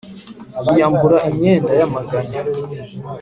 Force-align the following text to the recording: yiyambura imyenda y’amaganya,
yiyambura 0.65 1.17
imyenda 1.29 1.71
y’amaganya, 1.79 2.41